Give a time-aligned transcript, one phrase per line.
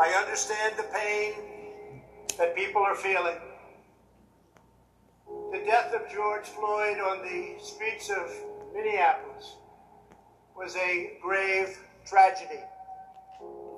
[0.00, 2.02] I understand the pain
[2.36, 3.36] that people are feeling.
[5.52, 8.32] The death of George Floyd on the streets of
[8.74, 9.54] Minneapolis
[10.56, 12.60] was a grave tragedy.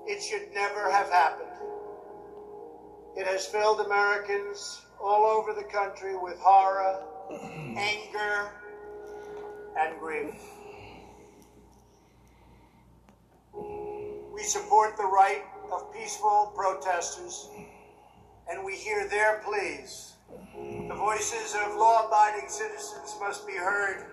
[0.07, 1.51] It should never have happened.
[3.15, 8.53] It has filled Americans all over the country with horror, anger,
[9.79, 10.35] and grief.
[14.33, 17.49] We support the right of peaceful protesters,
[18.51, 20.15] and we hear their pleas.
[20.89, 24.07] The voices of law abiding citizens must be heard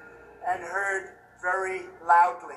[0.48, 2.56] and heard very loudly.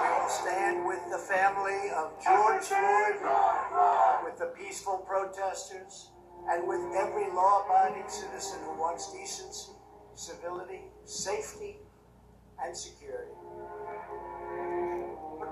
[0.00, 3.20] We will stand with the family of George Floyd,
[4.24, 6.10] with the peaceful protesters,
[6.50, 9.72] and with every law abiding citizen who wants decency,
[10.14, 11.76] civility, safety,
[12.62, 13.32] and security.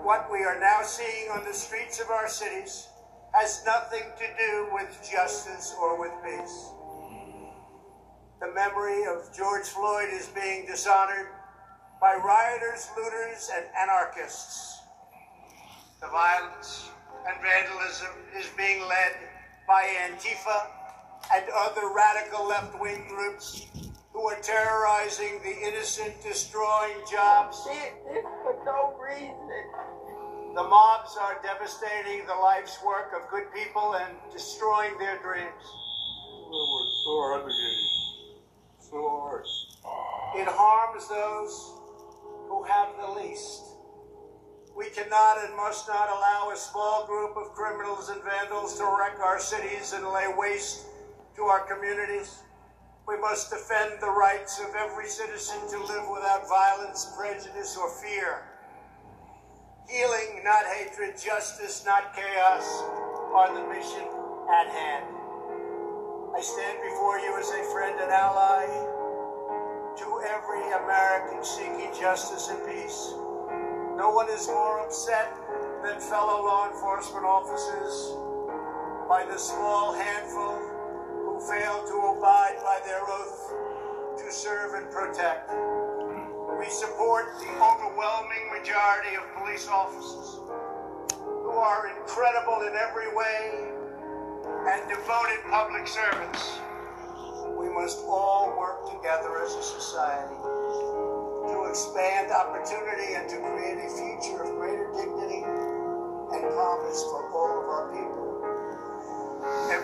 [0.02, 2.88] What we are now seeing on the streets of our cities
[3.32, 6.70] has nothing to do with justice or with peace.
[8.40, 11.28] The memory of George Floyd is being dishonored
[12.00, 14.80] by rioters, looters, and anarchists.
[16.00, 16.90] The violence
[17.28, 19.12] and vandalism is being led
[19.68, 20.66] by Antifa
[21.32, 23.66] and other radical left wing groups
[24.12, 27.66] who are terrorizing the innocent, destroying jobs.
[28.42, 29.34] for no reason.
[30.54, 35.64] The mobs are devastating the life's work of good people and destroying their dreams.
[40.36, 41.72] It harms those
[42.48, 43.62] who have the least.
[44.76, 49.18] We cannot and must not allow a small group of criminals and vandals to wreck
[49.20, 50.84] our cities and lay waste
[51.36, 52.42] to our communities.
[53.08, 58.44] We must defend the rights of every citizen to live without violence, prejudice, or fear.
[59.88, 62.64] Healing, not hatred, justice, not chaos,
[63.34, 64.06] are the mission
[64.54, 65.06] at hand.
[66.34, 68.66] I stand before you as a friend and ally
[69.98, 73.14] to every American seeking justice and peace.
[73.98, 75.34] No one is more upset
[75.82, 78.14] than fellow law enforcement officers
[79.08, 80.71] by the small handful
[81.48, 83.52] fail to abide by their oath
[84.18, 85.50] to serve and protect.
[85.50, 90.38] We support the overwhelming majority of police officers
[91.18, 93.66] who are incredible in every way
[94.70, 96.60] and devoted public servants.
[97.58, 100.38] We must all work together as a society
[101.50, 107.21] to expand opportunity and to create a future of greater dignity and promise for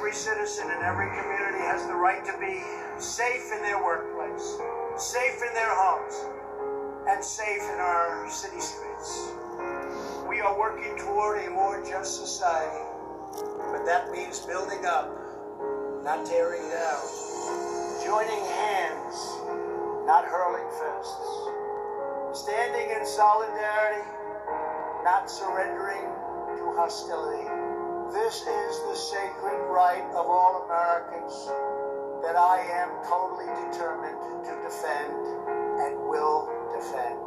[0.08, 2.64] Every citizen in every community has the right to be
[2.98, 4.56] safe in their workplace,
[4.96, 6.16] safe in their homes,
[7.10, 9.28] and safe in our city streets.
[10.26, 12.88] We are working toward a more just society,
[13.70, 15.12] but that means building up,
[16.02, 17.04] not tearing down,
[18.02, 19.12] joining hands,
[20.08, 24.08] not hurling fists, standing in solidarity,
[25.04, 26.00] not surrendering
[26.56, 27.57] to hostility.
[28.12, 31.46] This is the sacred right of all Americans
[32.22, 35.12] that I am totally determined to defend
[35.78, 37.18] and will defend.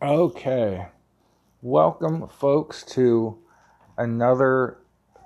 [0.00, 0.86] Okay.
[1.60, 3.38] Welcome, folks, to
[3.96, 4.78] another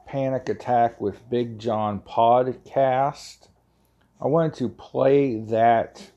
[0.06, 3.48] Panic Attack with Big John podcast.
[4.22, 6.12] I wanted to play that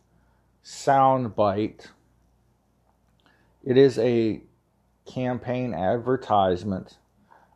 [0.61, 1.89] sound bite.
[3.63, 4.41] It is a
[5.11, 6.99] campaign advertisement.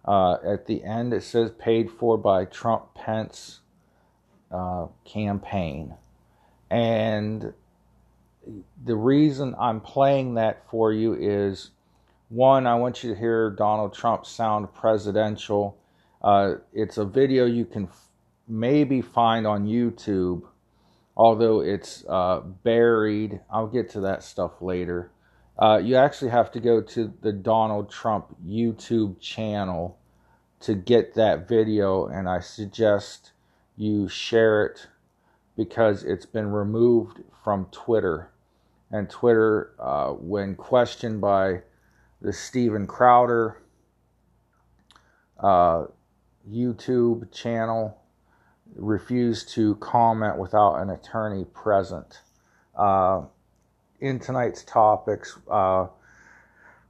[0.04, 3.60] Uh, at the end, it says paid for by Trump Pence
[4.52, 5.94] uh, campaign.
[6.72, 7.54] And
[8.84, 11.70] the reason I'm playing that for you is
[12.30, 15.78] one, I want you to hear Donald Trump sound presidential.
[16.24, 17.88] Uh, it's a video you can
[18.50, 20.44] maybe find on YouTube,
[21.16, 23.40] although it's uh, buried.
[23.50, 25.12] I'll get to that stuff later.
[25.58, 29.98] Uh, you actually have to go to the Donald Trump YouTube channel
[30.62, 33.32] to get that video, and I suggest
[33.78, 34.88] you share it
[35.56, 38.32] because it's been removed from Twitter.
[38.92, 41.62] And Twitter, uh, when questioned by
[42.22, 43.62] the Steven Crowder
[45.38, 45.86] uh,
[46.50, 47.99] YouTube channel,
[48.76, 52.22] refused to comment without an attorney present.
[52.76, 53.24] Uh,
[54.02, 55.88] in tonight's topics, uh,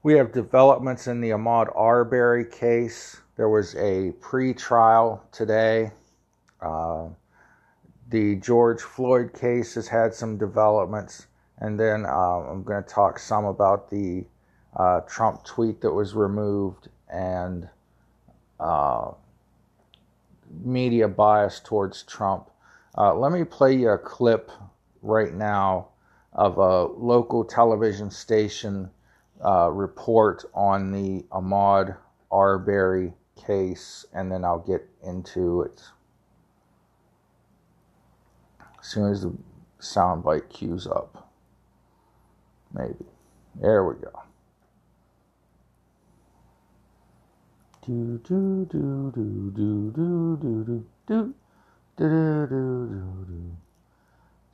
[0.03, 3.21] we have developments in the Ahmaud Arbery case.
[3.37, 5.91] There was a pre trial today
[6.61, 7.09] Uh,
[8.09, 11.27] the George Floyd case has had some developments,
[11.59, 14.25] and then uh, I'm going to talk some about the
[14.75, 17.69] uh, Trump tweet that was removed and
[18.59, 19.11] uh,
[20.63, 22.49] media bias towards Trump.
[22.97, 24.51] Uh, let me play you a clip
[25.01, 25.87] right now
[26.33, 28.89] of a local television station
[29.43, 31.95] uh, report on the Ahmaud
[32.31, 35.81] Arbery case, and then I'll get into it
[38.79, 39.33] as soon as the
[39.79, 41.31] soundbite cues up.
[42.73, 43.05] Maybe.
[43.55, 44.11] There we go.
[47.85, 51.33] Do do do do do do do do do
[51.97, 53.57] do do do do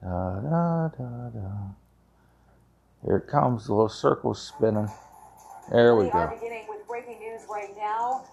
[0.02, 1.52] da da da da.
[3.04, 4.90] Here it comes, the little circle spinning.
[5.72, 6.20] There we We go.
[6.20, 8.24] are beginning with breaking news right now.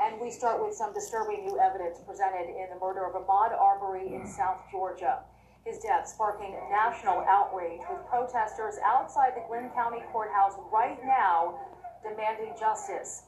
[0.00, 4.14] And we start with some disturbing new evidence presented in the murder of Ahmaud Arbery
[4.14, 5.20] in South Georgia.
[5.64, 11.58] His death sparking national outrage with protesters outside the Glynn County Courthouse right now
[12.02, 13.24] demanding justice.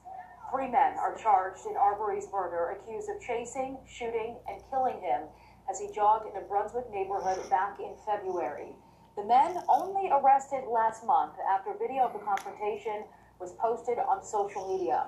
[0.51, 5.29] Three men are charged in Arbery's murder, accused of chasing, shooting, and killing him
[5.71, 8.75] as he jogged in a Brunswick neighborhood back in February.
[9.17, 13.05] The men only arrested last month after video of the confrontation
[13.39, 15.07] was posted on social media.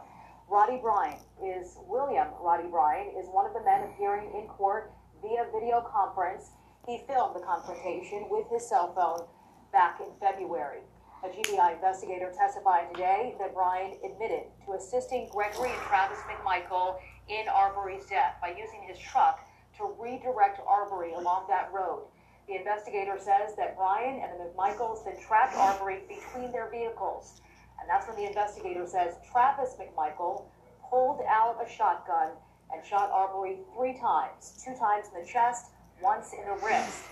[0.49, 4.93] Roddy Bryan is William Roddy Bryan is one of the men appearing in court
[5.23, 6.51] via video conference.
[6.87, 9.27] He filmed the confrontation with his cell phone
[9.73, 10.83] back in February.
[11.25, 16.99] A GBI investigator testified today that Bryan admitted to assisting Gregory and Travis McMichael
[17.29, 19.39] in Arbery's death by using his truck
[19.79, 22.09] to redirect Arbery along that road.
[22.49, 27.41] The investigator says that Bryan and the McMichaels then trapped Arbery between their vehicles.
[27.81, 30.47] And that's when the investigator says Travis McMichael
[30.91, 32.31] pulled out a shotgun
[32.75, 35.67] and shot Arbery three times two times in the chest,
[36.03, 37.05] once in the wrist.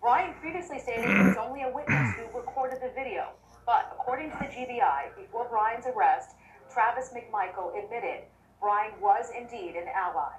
[0.00, 3.30] Bryan previously stated he was only a witness who recorded the video.
[3.66, 6.30] But according to the GBI, before Bryan's arrest,
[6.72, 8.24] Travis McMichael admitted
[8.60, 10.32] Brian was indeed an ally.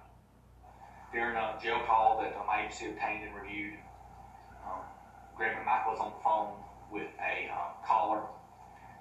[1.13, 3.75] during a jail call that my agency obtained and reviewed.
[4.65, 4.81] Um,
[5.37, 6.53] Greg McMichael was on the phone
[6.91, 8.21] with a uh, caller.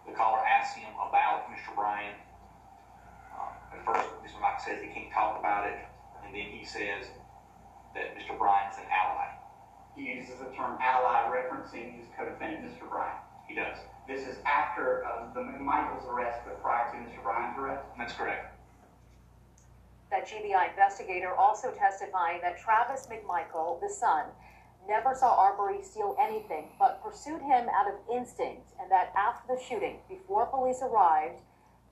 [0.06, 1.74] The caller asked him about Mr.
[1.74, 2.14] Bryan.
[3.32, 4.38] Um, at first, Mr.
[4.40, 5.78] McMichael says he can't talk about it,
[6.24, 7.06] and then he says
[7.94, 8.36] that Mr.
[8.36, 9.28] Bryan's an ally.
[9.96, 12.88] He uses the term ally referencing his co-defendant, Mr.
[12.88, 13.16] Bryan.
[13.48, 13.78] He does.
[14.06, 17.22] This is after uh, the McMichael's arrest, but prior to Mr.
[17.22, 17.84] Bryan's arrest.
[17.96, 18.58] That's correct.
[20.10, 24.24] That GBI investigator also testifying that Travis McMichael, the son,
[24.88, 29.62] never saw Arbery steal anything but pursued him out of instinct, and that after the
[29.62, 31.40] shooting, before police arrived,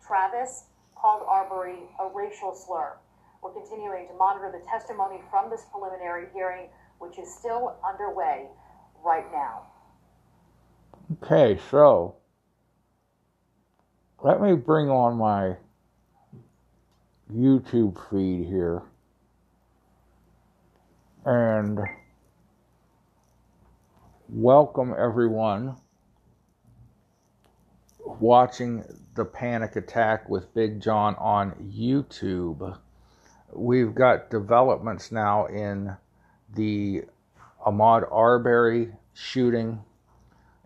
[0.04, 0.64] Travis
[0.96, 2.96] called Arbery a racial slur.
[3.42, 6.68] We're continuing to monitor the testimony from this preliminary hearing,
[6.98, 8.48] which is still underway
[9.02, 9.62] right now.
[11.12, 12.14] Okay, so
[14.22, 15.56] let me bring on my
[17.34, 18.82] YouTube feed here.
[21.24, 21.80] And
[24.28, 25.74] welcome everyone
[27.98, 28.84] watching
[29.16, 32.78] the Panic Attack with Big John on YouTube.
[33.52, 35.96] We've got developments now in
[36.54, 37.02] the
[37.66, 39.82] Ahmaud Arbery shooting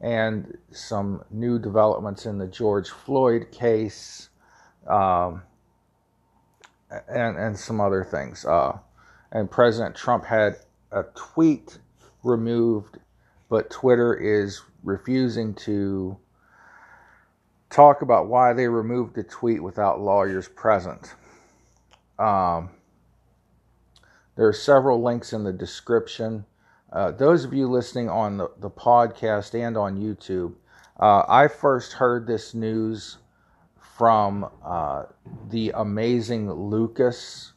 [0.00, 4.28] and some new developments in the George Floyd case,
[4.86, 5.42] um,
[7.08, 8.44] and and some other things.
[8.44, 8.78] Uh,
[9.32, 10.56] and President Trump had
[10.92, 11.78] a tweet
[12.22, 12.98] removed,
[13.48, 16.16] but Twitter is refusing to
[17.70, 21.14] talk about why they removed the tweet without lawyers present.
[22.18, 22.70] Um,
[24.36, 26.44] there are several links in the description.
[26.94, 30.54] Uh, those of you listening on the, the podcast and on YouTube,
[31.00, 33.18] uh, I first heard this news
[33.96, 35.06] from uh,
[35.50, 37.52] the amazing Lucas.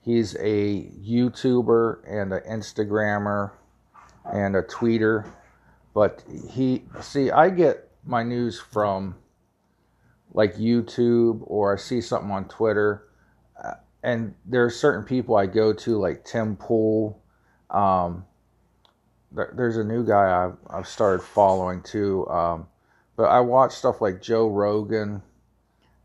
[0.00, 3.50] He's a YouTuber and an Instagrammer
[4.32, 5.28] and a tweeter.
[5.92, 9.16] But he, see, I get my news from
[10.32, 13.08] like YouTube or I see something on Twitter.
[13.60, 13.74] Uh,
[14.04, 17.20] and there are certain people I go to, like Tim Pool.
[17.70, 18.24] Um,
[19.36, 22.26] there, there's a new guy I've, I've started following too.
[22.28, 22.66] Um,
[23.16, 25.22] but I watch stuff like Joe Rogan.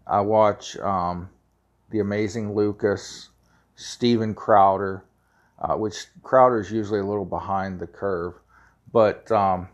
[0.05, 1.29] I watch um,
[1.89, 3.29] The Amazing Lucas,
[3.75, 5.03] Steven Crowder,
[5.59, 8.33] uh, which Crowder is usually a little behind the curve,
[8.91, 9.69] but um,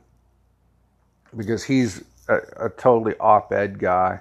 [1.36, 4.20] because he's a, a totally op ed guy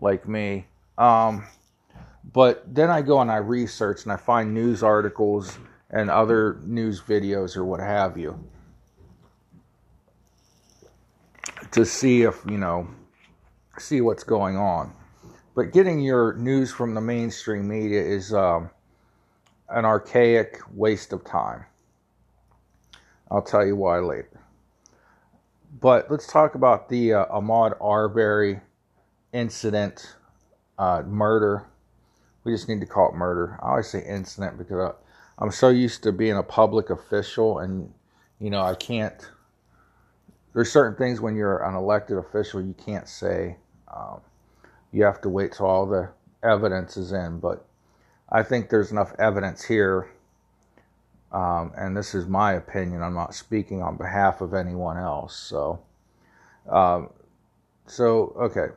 [0.00, 0.66] like me.
[0.98, 1.44] Um,
[2.32, 5.58] But then I go and I research and I find news articles
[5.90, 8.38] and other news videos or what have you
[11.72, 12.88] to see if, you know,
[13.78, 14.92] see what's going on.
[15.54, 18.70] But getting your news from the mainstream media is um,
[19.68, 21.64] an archaic waste of time.
[23.30, 24.40] I'll tell you why later.
[25.80, 28.60] But let's talk about the uh, Ahmaud Arbery
[29.32, 30.16] incident,
[30.78, 31.66] uh, murder.
[32.42, 33.58] We just need to call it murder.
[33.62, 37.92] I always say incident because I, I'm so used to being a public official, and
[38.40, 39.30] you know I can't.
[40.52, 43.56] There's certain things when you're an elected official you can't say.
[43.94, 44.20] Um,
[44.92, 46.10] you have to wait till all the
[46.42, 47.64] evidence is in, but
[48.30, 50.08] I think there's enough evidence here
[51.32, 53.02] um, and this is my opinion.
[53.02, 55.36] I'm not speaking on behalf of anyone else.
[55.36, 55.80] So,
[56.68, 57.10] um,
[57.86, 58.74] so okay,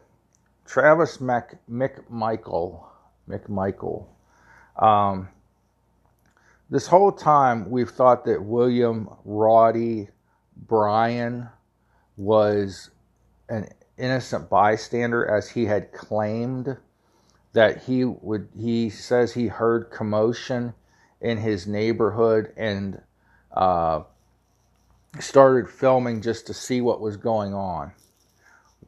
[0.65, 2.83] Travis Mac, McMichael,
[3.27, 4.05] McMichael.
[4.77, 5.29] Um,
[6.69, 10.09] this whole time we've thought that William Roddy
[10.55, 11.49] Bryan
[12.17, 12.89] was
[13.49, 16.77] an innocent bystander, as he had claimed
[17.53, 18.49] that he would.
[18.57, 20.73] He says he heard commotion
[21.21, 23.01] in his neighborhood and
[23.51, 24.03] uh,
[25.19, 27.93] started filming just to see what was going on.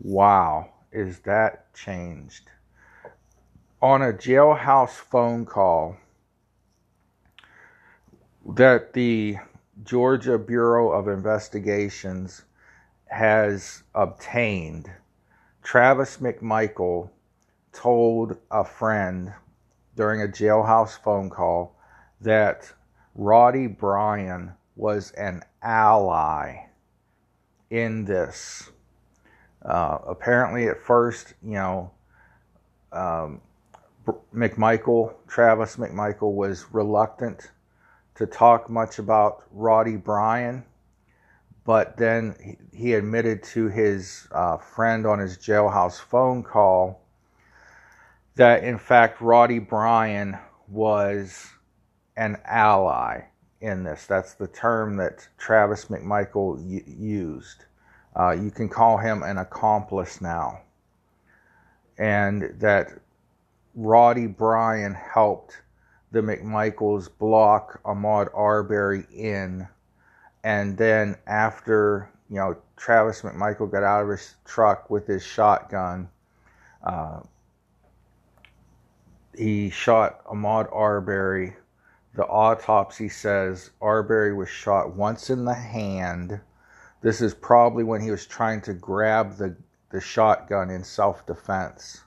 [0.01, 2.49] Wow, is that changed?
[3.81, 5.97] On a jailhouse phone call
[8.55, 9.37] that the
[9.83, 12.43] Georgia Bureau of Investigations
[13.07, 14.91] has obtained,
[15.63, 17.09] Travis McMichael
[17.71, 19.33] told a friend
[19.95, 21.75] during a jailhouse phone call
[22.21, 22.71] that
[23.15, 26.65] Roddy Bryan was an ally
[27.69, 28.69] in this.
[29.63, 31.91] Uh, apparently, at first, you know,
[32.91, 33.41] um,
[34.33, 37.51] McMichael, Travis McMichael, was reluctant
[38.15, 40.63] to talk much about Roddy Bryan,
[41.65, 47.01] but then he, admitted to his uh, friend on his jailhouse phone call
[48.35, 51.47] that, in fact, Roddy Bryan was
[52.15, 53.21] an ally
[53.61, 54.05] in this.
[54.05, 56.61] That's the term that Travis McMichael
[56.99, 57.65] used.
[58.15, 60.61] Uh, you can call him an accomplice now.
[61.97, 62.89] And that
[63.73, 65.61] Roddy Bryan helped
[66.11, 69.67] the McMichaels block Ahmaud Arbery in.
[70.45, 76.07] And then after, you know, Travis McMichael got out of his truck with his shotgun,
[76.81, 77.19] uh,
[79.37, 81.55] he shot Ahmaud Arbery
[82.15, 86.39] the autopsy says Arbery was shot once in the hand.
[87.01, 89.55] This is probably when he was trying to grab the,
[89.91, 92.03] the shotgun in self defense.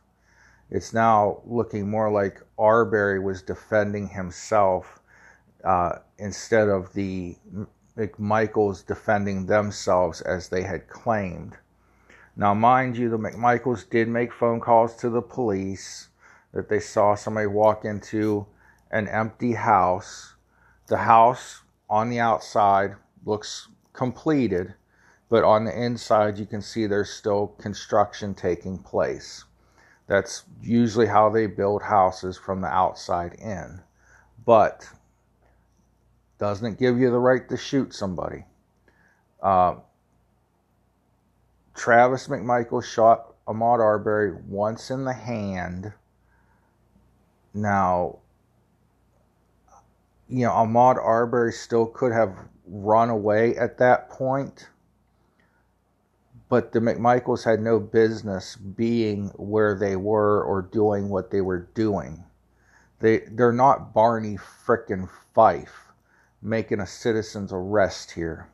[0.71, 4.99] It's now looking more like Arbery was defending himself
[5.63, 7.37] uh, instead of the
[7.99, 11.57] McMichaels defending themselves as they had claimed.
[12.37, 16.09] Now, mind you, the McMichaels did make phone calls to the police
[16.53, 18.47] that they saw somebody walk into
[18.93, 20.35] an empty house.
[20.87, 24.75] The house on the outside looks completed,
[25.29, 29.45] but on the inside, you can see there's still construction taking place.
[30.07, 33.83] That's usually how they build houses from the outside in.
[34.47, 34.89] But
[36.39, 38.45] doesn't give you the right to shoot somebody.
[39.43, 39.77] Uh,
[41.75, 45.93] Travis McMichael shot Ahmaud Arbery once in the hand.
[47.55, 48.19] Now,
[50.29, 54.69] you know, Ahmaud Arbery still could have run away at that point,
[56.49, 61.69] but the McMichaels had no business being where they were or doing what they were
[61.75, 62.25] doing.
[63.01, 65.88] They they're not Barney frickin' Fife
[66.43, 68.49] making a citizen's arrest here.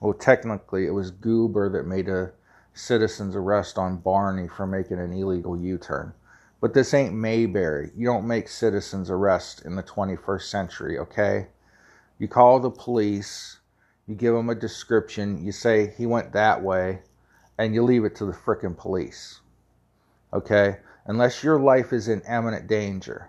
[0.00, 2.32] Well, technically, it was Goober that made a
[2.74, 6.12] citizen's arrest on Barney for making an illegal U-turn.
[6.60, 7.90] But this ain't Mayberry.
[7.96, 11.48] You don't make citizens arrest in the 21st century, okay?
[12.18, 13.58] You call the police,
[14.06, 17.00] you give them a description, you say he went that way,
[17.58, 19.40] and you leave it to the frickin' police,
[20.32, 20.78] okay?
[21.06, 23.28] Unless your life is in imminent danger.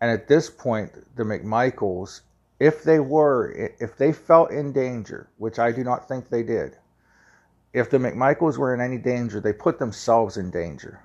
[0.00, 2.20] And at this point, the McMichaels,
[2.60, 3.50] if they were,
[3.80, 6.76] if they felt in danger, which I do not think they did,
[7.72, 11.00] if the McMichaels were in any danger, they put themselves in danger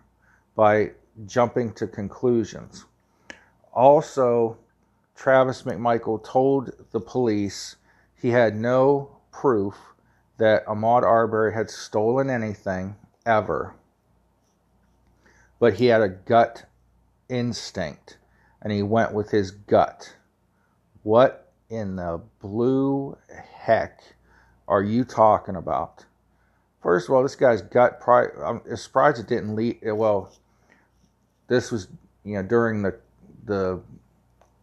[0.56, 0.92] by
[1.26, 2.86] jumping to conclusions.
[3.74, 4.58] Also,
[5.16, 7.78] Travis McMichael told the police
[8.16, 9.76] he had no proof
[10.38, 13.76] that Ahmaud Arbery had stolen anything ever,
[15.60, 16.66] but he had a gut
[17.30, 18.18] instinct
[18.62, 20.16] and he went with his gut.
[21.04, 23.18] What in the blue
[23.54, 24.02] heck
[24.68, 26.06] are you talking about?
[26.82, 28.00] First of all, this guy's gut.
[28.00, 29.80] Probably, I'm surprised it didn't lead.
[29.84, 30.32] Well,
[31.48, 31.88] this was
[32.24, 33.00] you know during the
[33.46, 33.82] the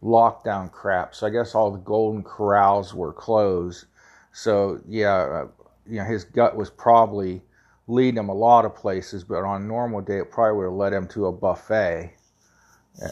[0.03, 1.15] lockdown crap.
[1.15, 3.85] So I guess all the Golden Corrals were closed.
[4.31, 5.47] So yeah, uh,
[5.85, 7.41] you know his gut was probably
[7.87, 10.73] leading him a lot of places, but on a normal day it probably would have
[10.73, 12.13] led him to a buffet.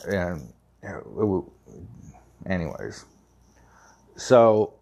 [0.08, 1.44] And, and
[2.46, 3.06] anyways,
[4.16, 4.74] so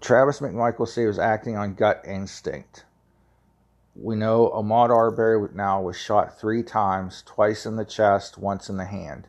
[0.00, 2.86] Travis McMichael said he was acting on gut instinct.
[3.94, 8.76] We know Ahmaud Arbery now was shot three times, twice in the chest, once in
[8.76, 9.28] the hand.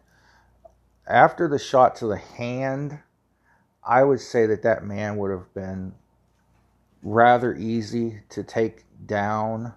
[1.07, 2.99] After the shot to the hand,
[3.83, 5.95] I would say that that man would have been
[7.01, 9.73] rather easy to take down.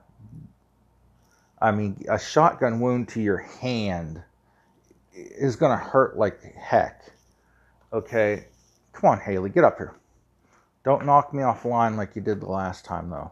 [1.61, 4.23] I mean, a shotgun wound to your hand
[5.15, 7.05] is going to hurt like heck.
[7.93, 8.47] Okay?
[8.93, 9.95] Come on, Haley, get up here.
[10.85, 13.31] Don't knock me offline like you did the last time, though.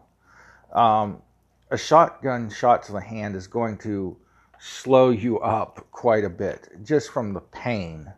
[0.79, 1.21] Um,
[1.69, 4.17] a shotgun shot to the hand is going to
[4.59, 8.11] slow you up quite a bit just from the pain.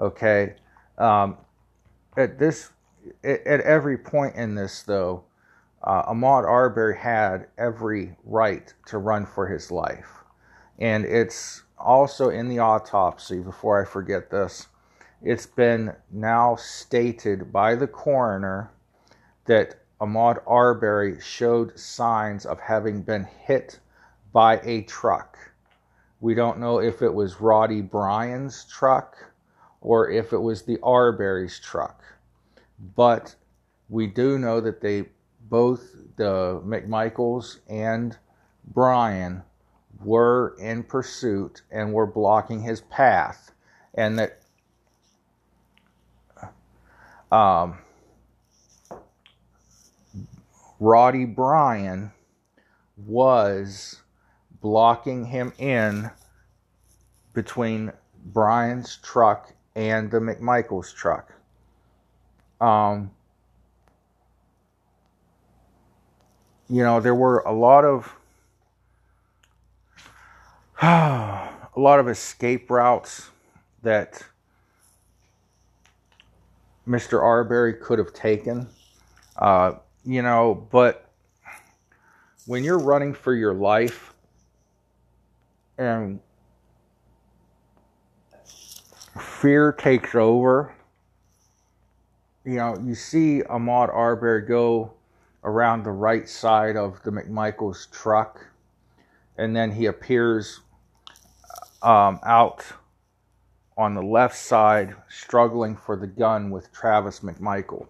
[0.00, 0.54] Okay,
[0.98, 1.36] um,
[2.16, 2.70] at this,
[3.22, 5.24] at, every point in this, though,
[5.82, 10.08] uh, Ahmaud Arbery had every right to run for his life,
[10.78, 13.38] and it's also in the autopsy.
[13.40, 14.68] Before I forget this,
[15.22, 18.70] it's been now stated by the coroner
[19.44, 23.78] that Ahmaud Arbery showed signs of having been hit
[24.32, 25.38] by a truck.
[26.20, 29.16] We don't know if it was Roddy Bryan's truck
[29.80, 32.02] or if it was the Arbery's truck.
[32.96, 33.34] But
[33.88, 35.06] we do know that they
[35.48, 38.16] both the McMichaels and
[38.66, 39.42] Bryan
[40.02, 43.52] were in pursuit and were blocking his path
[43.94, 44.40] and that
[47.30, 47.78] um,
[50.80, 52.12] Roddy Bryan
[52.96, 54.00] was
[54.60, 56.10] blocking him in
[57.32, 57.92] between
[58.24, 61.32] Bryan's truck and the McMichaels truck.
[62.60, 63.10] Um,
[66.68, 68.14] you know, there were a lot of
[70.82, 73.30] a lot of escape routes
[73.82, 74.22] that
[76.86, 77.22] Mr.
[77.22, 78.66] Arbery could have taken.
[79.36, 81.10] Uh, you know, but
[82.46, 84.14] when you're running for your life
[85.78, 86.20] and
[89.18, 90.74] fear takes over,
[92.44, 94.92] you know, you see Ahmaud Arbery go
[95.44, 98.44] around the right side of the McMichaels truck,
[99.38, 100.60] and then he appears
[101.84, 102.64] um, out
[103.76, 107.86] on the left side, struggling for the gun with Travis McMichael.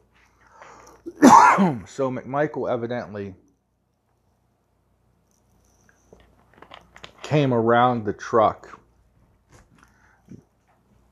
[1.87, 3.35] so McMichael evidently
[7.23, 8.81] came around the truck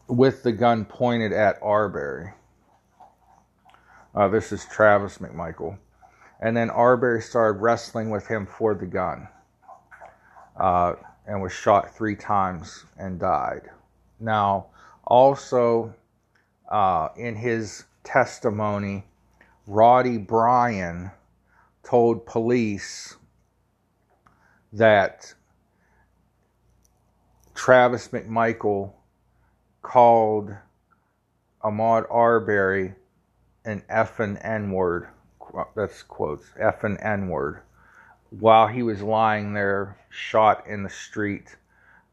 [0.08, 2.32] with the gun pointed at Arbery.
[4.14, 5.78] Uh, this is Travis McMichael.
[6.40, 9.28] And then Arbery started wrestling with him for the gun
[10.56, 10.94] uh,
[11.26, 13.70] and was shot three times and died.
[14.20, 14.66] Now,
[15.04, 15.94] also
[16.70, 19.04] uh, in his testimony,
[19.66, 21.10] Roddy Bryan
[21.84, 23.16] told police
[24.72, 25.34] that
[27.54, 28.92] Travis McMichael
[29.82, 30.54] called
[31.62, 32.94] Ahmaud Arbery
[33.64, 35.08] an F and N word.
[35.76, 37.60] That's quotes, F and N word,
[38.38, 41.56] while he was lying there shot in the street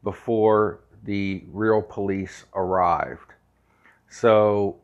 [0.02, 3.32] before the real police arrived.
[4.08, 4.76] So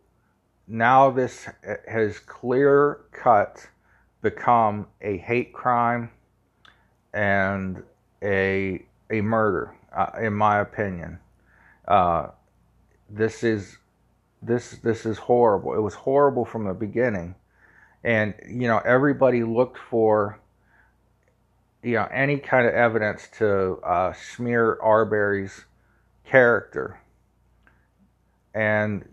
[0.66, 1.48] now this
[1.88, 3.68] has clear cut
[4.22, 6.10] become a hate crime
[7.12, 7.82] and
[8.22, 11.18] a a murder, uh, in my opinion.
[11.86, 12.28] Uh,
[13.08, 13.78] this is
[14.42, 15.74] this this is horrible.
[15.74, 17.34] It was horrible from the beginning,
[18.02, 20.40] and you know everybody looked for
[21.86, 25.64] you know any kind of evidence to uh, smear Arbery's
[26.24, 27.00] character
[28.56, 29.04] and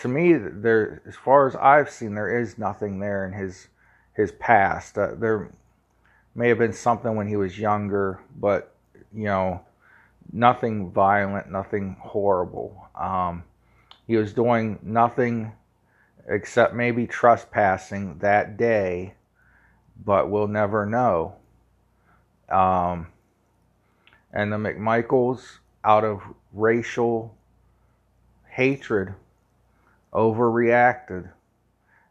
[0.00, 3.68] to me, there, as far as I've seen, there is nothing there in his
[4.14, 4.98] his past.
[4.98, 5.52] Uh, there
[6.34, 8.74] may have been something when he was younger, but
[9.14, 9.60] you know,
[10.32, 12.88] nothing violent, nothing horrible.
[12.96, 13.44] Um,
[14.08, 15.52] he was doing nothing
[16.26, 19.14] except maybe trespassing that day,
[20.04, 21.36] but we'll never know.
[22.50, 23.08] Um,
[24.32, 26.20] And the McMichaels, out of
[26.52, 27.34] racial
[28.48, 29.14] hatred,
[30.12, 31.30] overreacted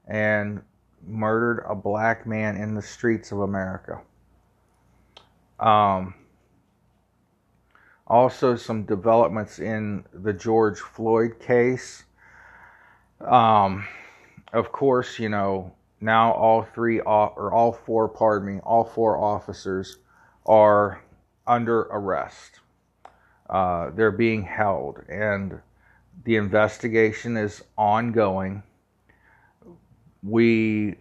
[0.07, 0.61] and
[1.05, 4.01] murdered a black man in the streets of America.
[5.59, 6.15] Um,
[8.07, 12.03] also, some developments in the George Floyd case.
[13.21, 13.85] Um,
[14.53, 19.97] of course, you know, now all three, or all four, pardon me, all four officers
[20.47, 21.01] are
[21.45, 22.59] under arrest.
[23.49, 25.59] Uh, they're being held, and
[26.23, 28.63] the investigation is ongoing.
[30.23, 30.95] We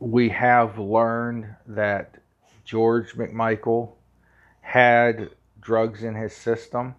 [0.00, 2.14] we have learned that
[2.64, 3.92] George McMichael
[4.60, 6.94] had drugs in his system.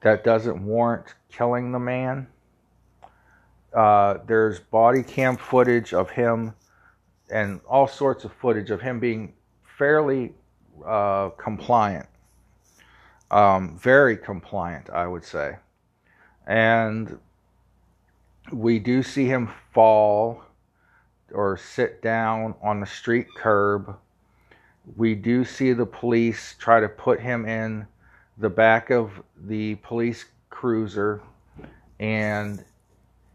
[0.00, 2.28] That doesn't warrant killing the man.
[3.72, 6.54] Uh, there's body cam footage of him
[7.30, 9.34] and all sorts of footage of him being
[9.78, 10.32] fairly
[10.84, 12.06] uh, compliant.
[13.30, 15.56] Um, very compliant, I would say.
[16.46, 17.18] And
[18.52, 20.42] we do see him fall
[21.32, 23.96] or sit down on the street curb.
[24.96, 27.86] We do see the police try to put him in
[28.38, 31.20] the back of the police cruiser,
[32.00, 32.64] and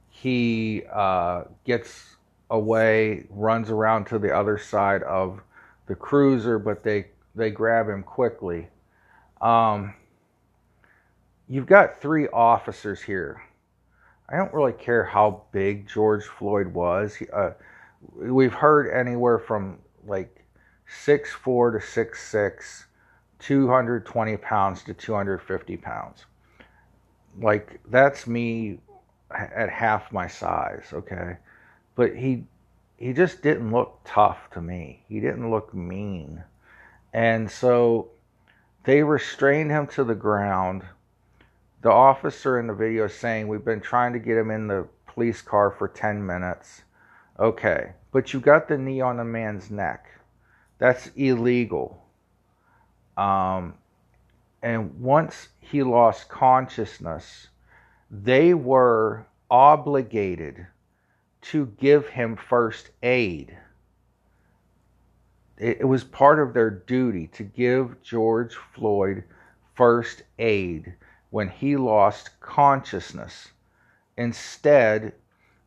[0.09, 2.15] he uh, gets
[2.53, 5.41] away, runs around to the other side of
[5.87, 8.69] the cruiser, but they they grab him quickly.
[9.41, 9.95] Um,
[11.49, 13.41] you've got three officers here.
[14.29, 17.17] I don't really care how big George Floyd was.
[17.33, 17.51] Uh,
[18.15, 20.45] we've heard anywhere from like
[20.87, 22.85] six four to six six,
[23.39, 26.25] 220 pounds to 250 pounds.
[27.41, 28.77] Like that's me
[29.31, 31.37] at half my size, okay?
[31.95, 32.45] But he
[32.97, 35.03] he just didn't look tough to me.
[35.09, 36.43] He didn't look mean.
[37.11, 38.09] And so
[38.85, 40.83] they restrained him to the ground.
[41.81, 44.87] The officer in the video is saying, We've been trying to get him in the
[45.05, 46.83] police car for 10 minutes.
[47.39, 50.05] Okay, but you got the knee on the man's neck.
[50.77, 52.05] That's illegal.
[53.17, 53.75] Um,
[54.61, 57.47] and once he lost consciousness,
[58.09, 60.67] they were obligated
[61.43, 63.57] to give him first aid.
[65.57, 69.23] It, was part of their duty to give George Floyd
[69.75, 70.93] first aid
[71.29, 73.49] when he lost consciousness.
[74.17, 75.13] Instead,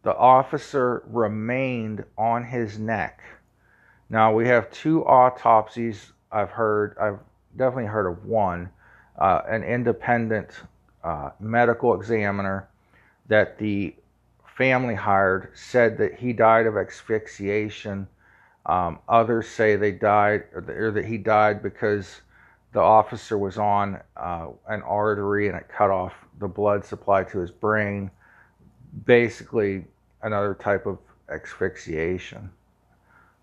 [0.02, 3.20] the officer remained on his neck.
[4.08, 7.18] Now, we have two autopsies I've heard, I've
[7.56, 8.70] definitely heard of one,
[9.18, 10.50] uh, an independent
[11.02, 12.68] uh, medical examiner
[13.28, 13.94] that the
[14.56, 18.08] family hired said that he died of asphyxiation.
[18.64, 22.22] Um, others say they died, or that he died because
[22.72, 27.38] the officer was on uh, an artery and it cut off the blood supply to
[27.38, 28.10] his brain.
[29.04, 29.84] Basically,
[30.22, 32.50] another type of asphyxiation.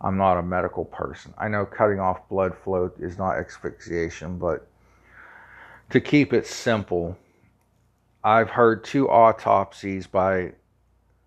[0.02, 1.34] I'm not a medical person.
[1.38, 4.68] I know cutting off blood flow is not asphyxiation, but
[5.92, 7.18] to keep it simple,
[8.24, 10.54] I've heard two autopsies by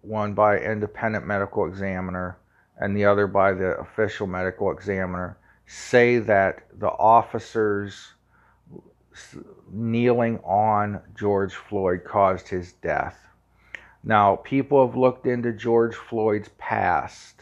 [0.06, 2.38] one by independent medical examiner
[2.78, 8.12] and the other by the official medical examiner say that the officers
[9.72, 13.18] kneeling on George Floyd caused his death.
[14.04, 17.40] Now, people have looked into George Floyd's past.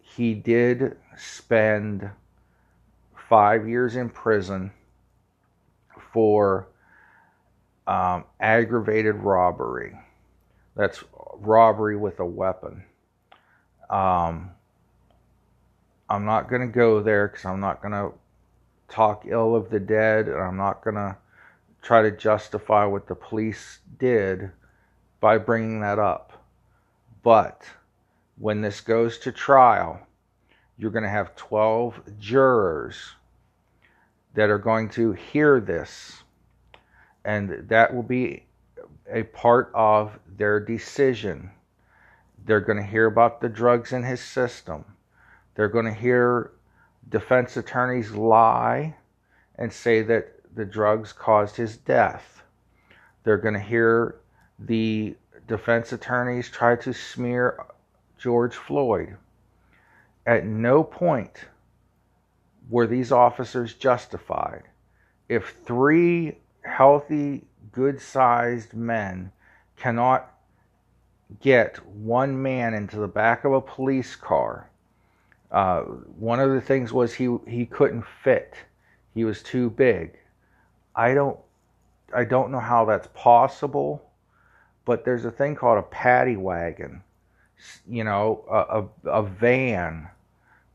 [0.00, 2.10] He did spend
[3.28, 4.72] five years in prison
[6.12, 6.68] for
[7.86, 9.96] um, aggravated robbery.
[10.76, 11.02] That's
[11.34, 12.84] robbery with a weapon.
[13.88, 14.50] Um,
[16.08, 18.12] I'm not going to go there because I'm not going to
[18.88, 21.16] talk ill of the dead, and I'm not going to
[21.82, 24.50] try to justify what the police did
[25.20, 26.44] by bringing that up.
[27.22, 27.62] But
[28.38, 30.00] when this goes to trial,
[30.78, 32.96] you're going to have 12 jurors
[34.34, 36.22] that are going to hear this,
[37.24, 38.44] and that will be
[39.12, 41.50] a part of their decision.
[42.44, 44.84] They're going to hear about the drugs in his system.
[45.54, 46.52] They're going to hear
[47.08, 48.96] defense attorneys lie
[49.56, 52.42] and say that the drugs caused his death.
[53.24, 54.16] They're going to hear
[54.58, 57.64] the defense attorneys try to smear
[58.18, 59.16] George Floyd.
[60.26, 61.44] At no point
[62.68, 64.62] were these officers justified.
[65.28, 69.32] If three healthy, good sized men
[69.76, 70.30] cannot
[71.40, 74.70] get one man into the back of a police car
[75.50, 78.54] Uh, one of the things was he he couldn't fit.
[79.14, 80.18] He was too big.
[80.94, 81.38] I don't
[82.14, 84.10] I don't know how that's possible,
[84.84, 87.02] but there's a thing called a paddy wagon.
[87.88, 90.10] You know, a, a, a van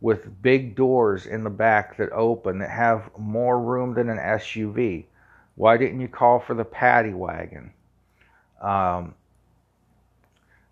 [0.02, 5.06] with big doors in the back that open that have more room than an SUV.
[5.56, 7.72] Why didn't you call for the paddy wagon?
[8.62, 9.16] Um,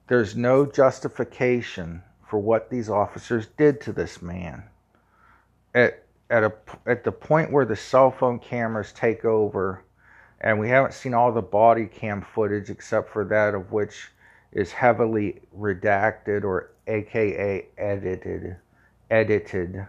[0.07, 4.63] there's no justification for what these officers did to this man.
[5.73, 6.53] At at a
[6.85, 9.83] at the point where the cell phone cameras take over,
[10.41, 14.09] and we haven't seen all the body cam footage except for that of which
[14.51, 18.57] is heavily redacted or AKA edited,
[19.09, 19.87] edited.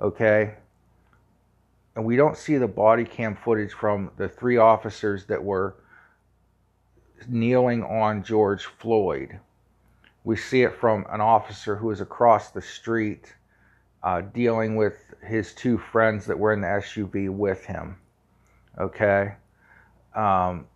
[0.00, 0.54] Okay.
[1.96, 5.76] And we don't see the body cam footage from the three officers that were
[7.26, 9.40] kneeling on George Floyd.
[10.22, 13.34] We see it from an officer who is across the street
[14.02, 17.96] uh, dealing with his two friends that were in the SUV with him.
[18.78, 19.32] Okay.
[20.14, 20.66] Um,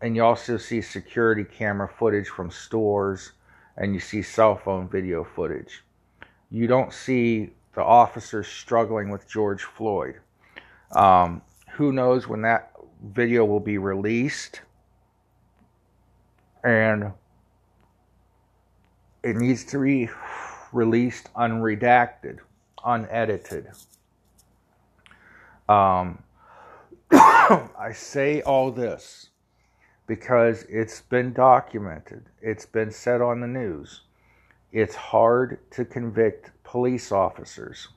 [0.00, 3.32] and you also see security camera footage from stores
[3.76, 5.82] and you see cell phone video footage.
[6.48, 10.20] You don't see the officers struggling with George Floyd.
[10.92, 12.72] Um, who knows when that
[13.02, 14.60] video will be released?
[16.64, 17.12] And
[19.22, 20.08] it needs to be
[20.72, 22.38] released unredacted,
[22.84, 23.68] unedited.
[25.68, 26.22] Um,
[27.12, 29.30] I say all this
[30.06, 34.02] because it's been documented, it's been said on the news.
[34.72, 37.88] It's hard to convict police officers.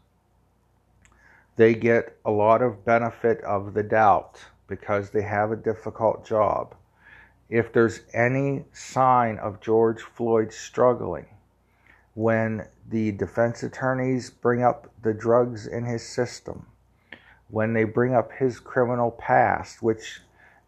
[1.56, 6.76] They get a lot of benefit of the doubt because they have a difficult job.
[7.50, 11.28] If there's any sign of George Floyd struggling,
[12.16, 16.66] when the defense attorneys bring up the drugs in his system,
[17.50, 20.22] when they bring up his criminal past, which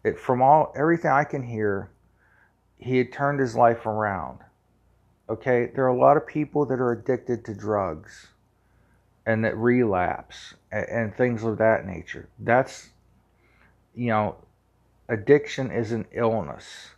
[0.04, 1.90] it, from all everything I can hear,
[2.78, 4.38] he had turned his life around.
[5.28, 8.28] Okay, there are a lot of people that are addicted to drugs
[9.26, 10.54] and that relapse
[10.88, 12.28] and, things of that nature.
[12.38, 12.90] That's
[13.96, 14.36] you know,
[15.08, 16.90] addiction is an illness.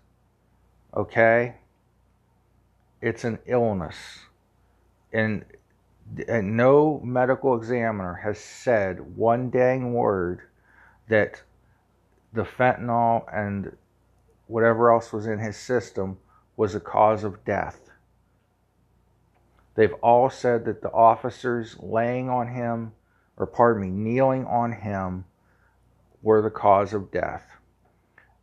[0.95, 1.55] Okay?
[3.01, 3.97] It's an illness.
[5.13, 5.45] And,
[6.27, 10.41] and no medical examiner has said one dang word
[11.09, 11.43] that
[12.33, 13.77] the fentanyl and
[14.49, 16.19] whatever else was in his system
[16.57, 17.91] was a cause of death.
[19.77, 22.93] They've all said that the officers laying on him,
[23.39, 25.25] or pardon me, kneeling on him,
[26.23, 27.45] were the cause of death.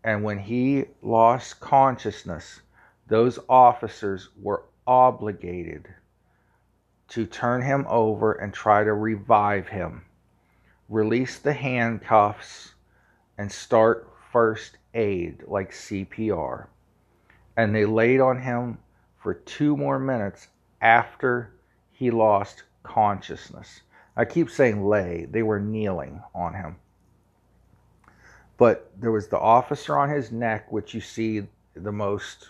[0.04, 2.62] And when he lost consciousness,
[3.08, 5.88] those officers were obligated
[7.10, 10.06] to turn him over and try to revive him,
[10.90, 12.74] release the handcuffs,
[13.38, 16.68] and start first aid like CPR.
[17.58, 18.78] And they laid on him
[19.22, 20.48] for two more minutes
[20.82, 21.52] after
[21.92, 23.82] he lost consciousness.
[24.18, 26.78] I keep saying lay, they were kneeling on him.
[28.58, 32.50] But there was the officer on his neck, which you see the most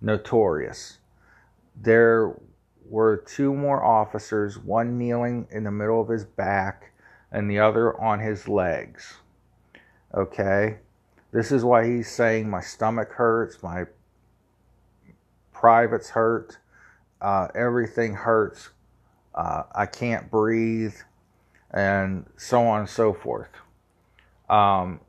[0.00, 0.98] notorious.
[1.80, 2.34] There
[2.88, 6.92] were two more officers, one kneeling in the middle of his back
[7.30, 9.18] and the other on his legs.
[10.14, 10.78] Okay?
[11.30, 13.84] This is why he's saying my stomach hurts, my
[15.52, 16.58] privates hurt,
[17.20, 18.70] uh, everything hurts,
[19.38, 20.96] uh, I can't breathe,
[21.70, 23.50] and so on and so forth.
[24.50, 25.00] Um,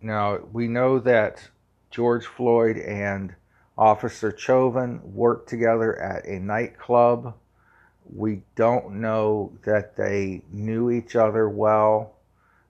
[0.00, 1.46] now, we know that
[1.90, 3.34] George Floyd and
[3.76, 7.34] Officer Chauvin worked together at a nightclub.
[8.10, 12.14] We don't know that they knew each other well.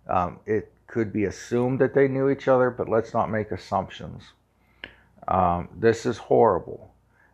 [0.08, 4.24] Um, it could be assumed that they knew each other, but let's not make assumptions.
[5.28, 6.92] Um, this is horrible.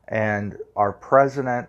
[0.08, 1.68] And our president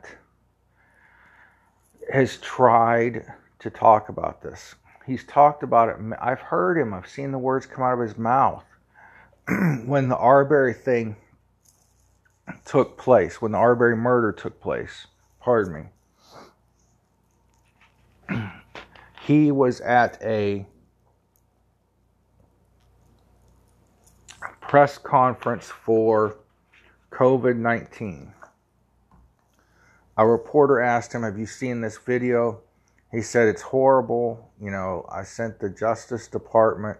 [2.12, 3.26] has tried
[3.60, 5.98] to talk about this he's talked about it.
[6.22, 6.94] I've heard him.
[6.94, 8.64] I've seen the words come out of his mouth
[9.86, 11.16] when the Arbery thing
[12.66, 15.08] took place, when the Arbery murder took place.
[15.40, 15.90] Pardon
[18.30, 18.38] me.
[19.26, 20.66] he was at a
[24.62, 26.38] press conference for
[27.12, 28.34] COVID 19.
[30.18, 32.62] A reporter asked him, Have you seen this video?
[33.12, 34.52] He said it's horrible.
[34.62, 36.98] You know, I sent the Justice Department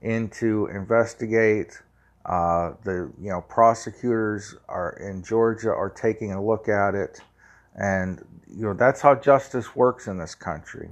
[0.00, 1.80] in to investigate.
[2.24, 7.20] Uh, the you know prosecutors are in Georgia are taking a look at it.
[7.74, 10.90] And you know that's how justice works in this country.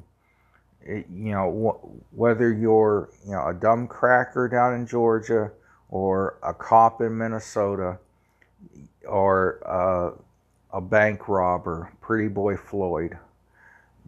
[0.82, 5.52] It, you know wh- whether you're you know a dumb cracker down in Georgia
[5.88, 7.98] or a cop in Minnesota
[9.06, 10.20] or uh,
[10.72, 13.18] a bank robber, Pretty Boy Floyd,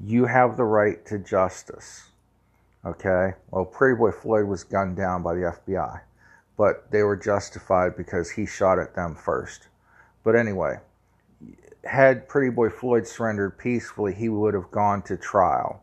[0.02, 2.10] you have the right to justice.
[2.84, 3.34] Okay?
[3.50, 6.00] Well, Pretty Boy Floyd was gunned down by the FBI,
[6.56, 9.68] but they were justified because he shot at them first.
[10.24, 10.78] But anyway,
[11.84, 15.82] had Pretty Boy Floyd surrendered peacefully, he would have gone to trial.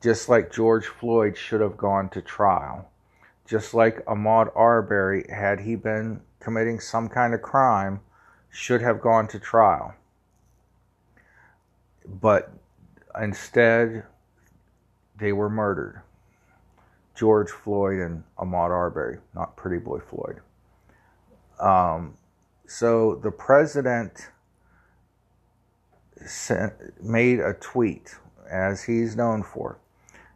[0.00, 2.90] Just like George Floyd should have gone to trial.
[3.46, 8.00] Just like Ahmaud Arbery, had he been committing some kind of crime,
[8.50, 9.94] should have gone to trial.
[12.06, 12.52] But
[13.20, 14.04] instead,
[15.18, 16.02] they were murdered.
[17.14, 20.40] George Floyd and Ahmaud Arbery, not Pretty Boy Floyd.
[21.60, 22.16] Um,
[22.66, 24.30] so the president
[26.26, 28.16] sent, made a tweet,
[28.50, 29.78] as he's known for.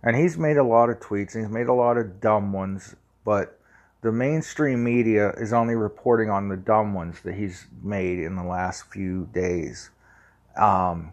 [0.02, 2.94] And he's made a lot of tweets, and he's made a lot of dumb ones,
[3.24, 3.58] but
[4.00, 8.44] the mainstream media is only reporting on the dumb ones that he's made in the
[8.44, 9.90] last few days.
[10.56, 11.12] Um,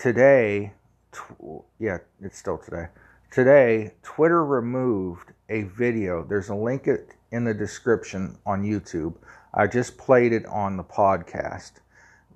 [0.00, 0.72] today,
[1.12, 2.86] tw- yeah, it's still today.
[3.30, 6.24] Today, Twitter removed a video.
[6.24, 6.88] There's a link
[7.30, 9.14] in the description on YouTube.
[9.52, 11.72] I just played it on the podcast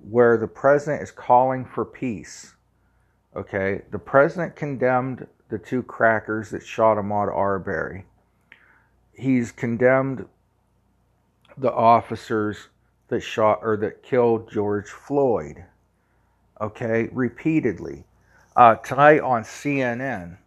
[0.07, 2.53] where the president is calling for peace.
[3.35, 8.05] Okay, the president condemned the two crackers that shot Ahmaud Arbery.
[9.13, 10.27] He's condemned
[11.57, 12.69] the officers
[13.07, 15.65] that shot or that killed George Floyd.
[16.61, 18.05] Okay, repeatedly.
[18.55, 20.37] Uh, tonight on CNN,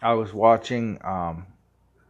[0.00, 1.46] I was watching um,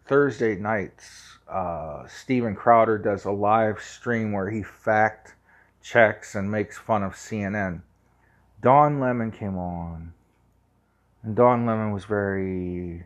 [0.05, 1.39] Thursday nights.
[1.49, 5.37] Uh, Steven Crowder does a live stream where he fact
[5.83, 7.81] checks and makes fun of CNN.
[8.61, 10.13] Don Lemon came on,
[11.23, 13.05] and Don Lemon was very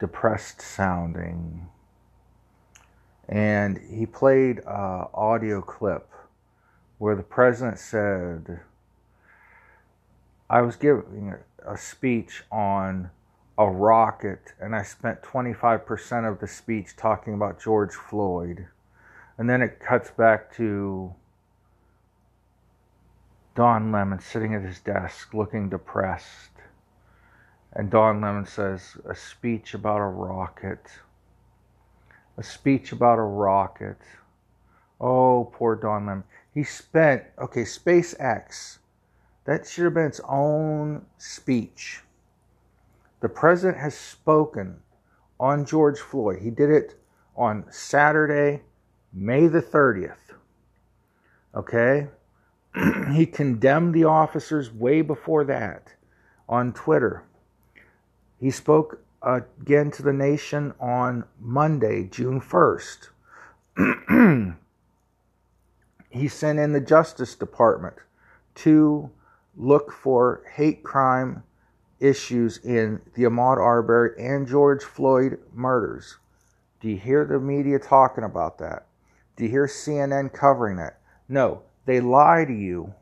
[0.00, 1.68] depressed sounding.
[3.28, 6.10] And he played an audio clip
[6.98, 8.60] where the president said,
[10.52, 11.34] I was giving
[11.66, 13.08] a speech on
[13.56, 18.66] a rocket, and I spent 25% of the speech talking about George Floyd.
[19.38, 21.14] And then it cuts back to
[23.54, 26.50] Don Lemon sitting at his desk looking depressed.
[27.72, 30.86] And Don Lemon says, A speech about a rocket.
[32.36, 34.02] A speech about a rocket.
[35.00, 36.24] Oh, poor Don Lemon.
[36.52, 38.80] He spent, okay, SpaceX
[39.44, 42.00] that should have been its own speech.
[43.20, 44.80] The president has spoken
[45.38, 46.40] on George Floyd.
[46.42, 46.94] He did it
[47.36, 48.62] on Saturday,
[49.12, 50.16] May the 30th.
[51.54, 52.08] Okay?
[53.12, 55.94] he condemned the officers way before that
[56.48, 57.24] on Twitter.
[58.40, 63.08] He spoke again to the nation on Monday, June 1st.
[66.10, 67.96] he sent in the Justice Department
[68.56, 69.10] to
[69.56, 71.42] look for hate crime
[72.00, 76.18] issues in the Ahmaud Arbery and George Floyd murders.
[76.80, 78.86] Do you hear the media talking about that?
[79.36, 81.00] Do you hear CNN covering that?
[81.28, 82.92] No, they lie to you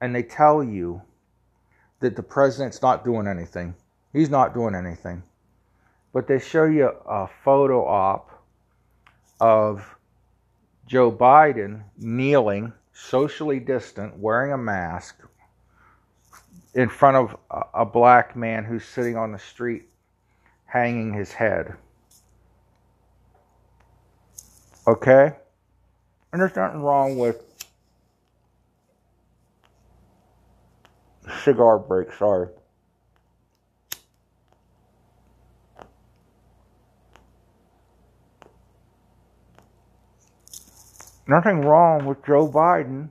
[0.00, 1.02] and they tell you
[2.00, 3.74] that the president's not doing anything.
[4.12, 5.22] He's not doing anything.
[6.12, 8.30] But they show you a photo op
[9.40, 9.96] of
[10.86, 15.16] Joe Biden kneeling, socially distant, wearing a mask,
[16.74, 17.36] in front of
[17.74, 19.88] a, black man who's sitting on the street
[20.66, 21.74] hanging his head.
[24.86, 25.32] Okay?
[26.32, 27.42] And there's nothing wrong with
[31.42, 32.48] cigar break, sorry.
[41.26, 43.10] Nothing wrong with Joe Biden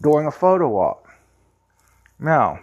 [0.00, 1.01] doing a photo op.
[2.22, 2.60] Now,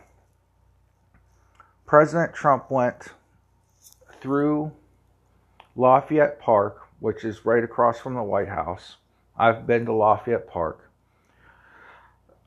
[1.85, 3.09] President Trump went
[4.21, 4.71] through
[5.75, 8.95] Lafayette Park, which is right across from the White House.
[9.37, 10.89] I've been to Lafayette Park.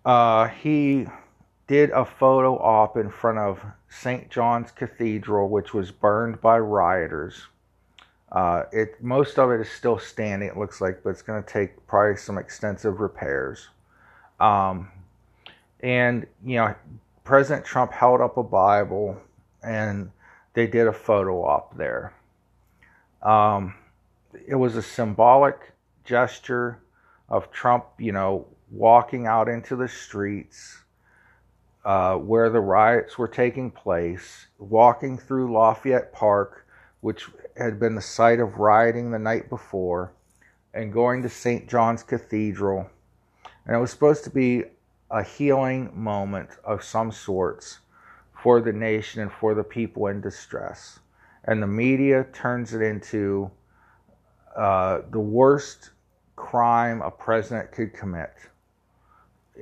[0.07, 1.07] Uh, he
[1.67, 4.31] did a photo op in front of St.
[4.31, 7.47] John's Cathedral, which was burned by rioters.
[8.31, 10.49] Uh, it most of it is still standing.
[10.49, 13.69] It looks like, but it's going to take probably some extensive repairs.
[14.41, 14.89] Um,
[15.83, 16.75] and you know,
[17.25, 19.16] President Trump held up a Bible
[19.62, 20.11] and
[20.55, 22.14] they did a photo op there.
[23.23, 23.75] Um,
[24.47, 25.73] it was a symbolic
[26.05, 26.81] gesture
[27.29, 30.83] of Trump, you know, walking out into the streets
[31.85, 36.66] uh, where the riots were taking place, walking through Lafayette Park,
[37.01, 40.12] which had been the site of rioting the night before,
[40.75, 41.68] and going to St.
[41.68, 42.89] John's Cathedral.
[43.66, 44.64] And it was supposed to be
[45.13, 47.81] a healing moment of some sorts
[48.43, 51.01] for the nation and for the people in distress.
[51.45, 53.51] And the media turns it into
[54.57, 55.91] uh, the worst
[56.35, 58.33] crime a president could commit.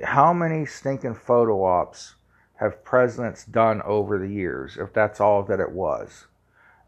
[0.03, 2.15] How many stinking photo ops
[2.55, 6.27] have presidents done over the years, if that's all that it was?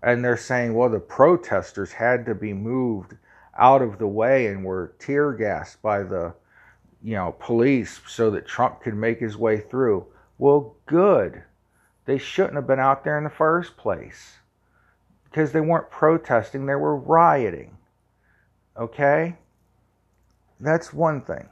[0.01, 3.17] And they're saying, well, the protesters had to be moved
[3.57, 6.33] out of the way and were tear gassed by the
[7.03, 10.05] you know police so that Trump could make his way through.
[10.37, 11.43] Well, good.
[12.05, 14.37] They shouldn't have been out there in the first place
[15.33, 17.75] because they weren't protesting, they were rioting.
[18.77, 19.35] Okay?
[20.59, 21.49] That's one thing.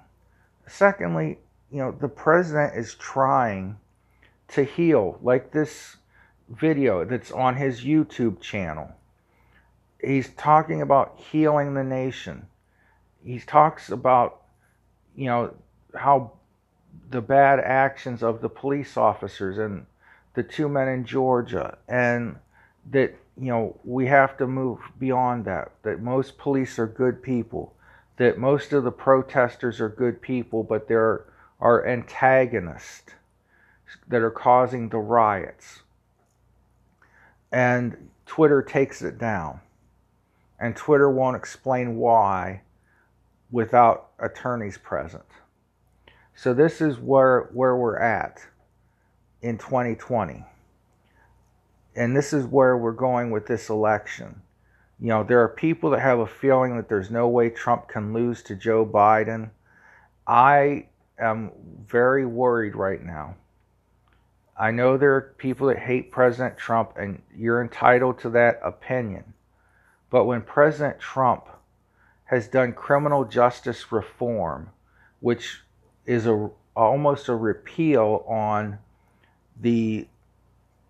[0.68, 1.40] Secondly,
[1.72, 3.78] you know, the president is trying
[4.50, 5.98] to heal, like this
[6.48, 8.92] video that's on his YouTube channel.
[10.00, 12.48] He's talking about healing the nation.
[13.24, 14.41] He talks about,
[15.16, 15.54] you know,
[15.96, 16.34] how
[17.10, 19.86] the bad actions of the police officers and
[20.34, 22.38] the two men in Georgia, and
[22.92, 27.74] that, you know, we have to move beyond that, that most police are good people
[28.22, 31.26] that most of the protesters are good people, but there
[31.60, 33.14] are antagonists
[34.08, 35.82] that are causing the riots.
[37.52, 39.62] And Twitter takes it down.
[40.60, 42.62] And Twitter won't explain why
[43.50, 45.26] without attorneys present.
[46.36, 48.42] So this is where where we're at
[49.42, 50.46] in 2020.
[51.96, 54.42] And this is where we're going with this election.
[55.00, 58.14] You know, there are people that have a feeling that there's no way Trump can
[58.14, 59.50] lose to Joe Biden.
[60.26, 60.86] I
[61.20, 61.52] am
[61.88, 63.36] very worried right now.
[64.58, 69.34] I know there are people that hate President Trump, and you're entitled to that opinion.
[70.12, 71.48] But when President Trump
[72.32, 74.70] has done criminal justice reform,
[75.20, 75.64] which
[76.06, 78.80] is a almost a repeal on
[79.60, 80.08] the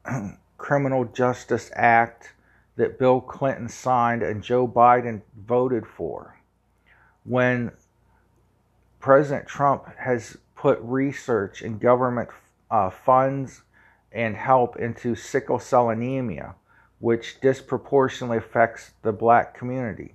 [0.59, 2.33] Criminal Justice Act
[2.75, 6.39] that Bill Clinton signed and Joe Biden voted for.
[7.23, 7.71] When
[8.99, 12.29] President Trump has put research and government
[12.69, 13.63] uh, funds
[14.11, 16.53] and help into sickle cell anemia,
[16.99, 20.13] which disproportionately affects the black community.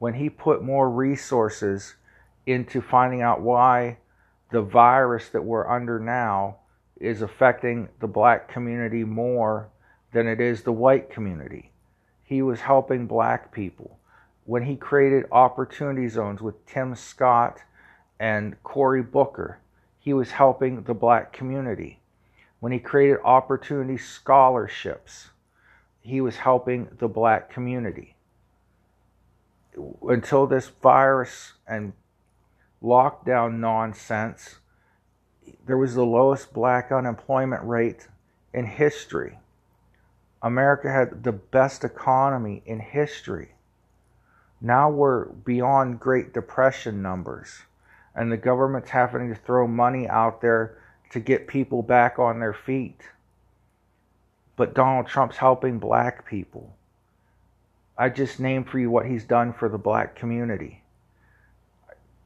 [0.00, 1.94] When he put more resources
[2.46, 3.98] into finding out why
[4.50, 6.56] the virus that we're under now
[6.98, 9.68] is affecting the black community more
[10.12, 11.70] than it is the white community
[12.30, 13.98] he was helping black people.
[14.44, 17.58] When he created opportunity zones with Tim Scott
[18.20, 19.58] and Cory Booker,
[19.98, 21.98] he was helping the black community.
[22.60, 25.30] When he created opportunity scholarships,
[26.00, 28.14] he was helping the black community.
[30.02, 31.92] Until this virus and
[32.82, 34.58] lockdown nonsense,
[35.66, 38.08] there was the lowest black unemployment rate
[38.52, 39.38] in history.
[40.42, 43.52] America had the best economy in history.
[44.60, 47.62] Now we're beyond Great Depression numbers,
[48.14, 50.78] and the government's having to throw money out there
[51.10, 53.00] to get people back on their feet.
[54.56, 56.74] But Donald Trump's helping black people.
[58.00, 60.82] I just named for you what he's done for the black community.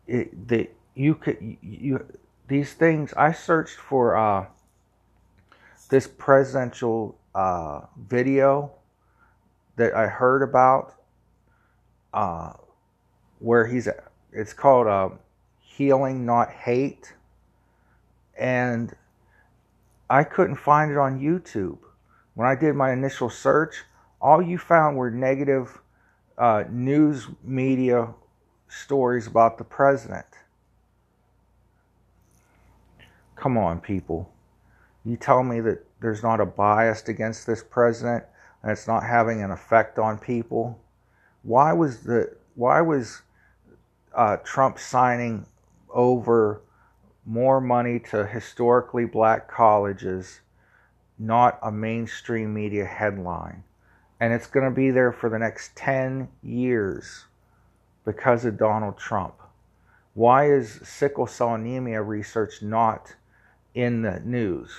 [0.06, 2.06] It, the, you could you
[2.46, 3.12] these things.
[3.14, 4.46] I searched for uh,
[5.88, 8.70] this presidential uh, video
[9.74, 10.94] that I heard about
[12.12, 12.52] uh,
[13.40, 13.88] where he's
[14.32, 15.08] it's called uh,
[15.58, 17.14] healing not hate
[18.38, 18.94] and
[20.08, 21.78] I couldn't find it on YouTube
[22.34, 23.82] when I did my initial search
[24.24, 25.80] all you found were negative
[26.38, 28.08] uh, news media
[28.68, 30.26] stories about the president
[33.36, 34.28] come on people
[35.04, 38.24] you tell me that there's not a bias against this president
[38.62, 40.80] and it's not having an effect on people.
[41.42, 43.20] Why was the why was
[44.14, 45.44] uh, Trump signing
[45.90, 46.62] over
[47.26, 50.40] more money to historically black colleges
[51.18, 53.62] not a mainstream media headline?
[54.24, 57.26] And it's going to be there for the next 10 years
[58.06, 59.34] because of Donald Trump.
[60.14, 63.16] Why is sickle cell anemia research not
[63.74, 64.70] in the news?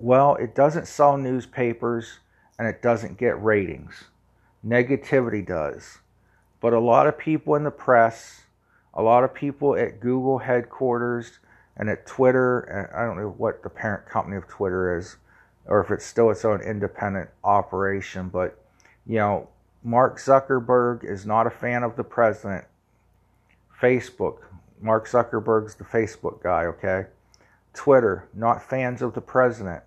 [0.00, 2.18] Well, it doesn't sell newspapers
[2.58, 4.06] and it doesn't get ratings.
[4.66, 5.98] Negativity does.
[6.60, 8.46] But a lot of people in the press,
[8.94, 11.38] a lot of people at Google headquarters
[11.76, 15.18] and at Twitter, and I don't know what the parent company of Twitter is,
[15.66, 18.58] or if it's still its own independent operation, but
[19.06, 19.48] you know,
[19.82, 22.64] Mark Zuckerberg is not a fan of the president.
[23.80, 24.38] Facebook,
[24.80, 27.06] Mark Zuckerberg's the Facebook guy, okay?
[27.72, 29.82] Twitter, not fans of the president.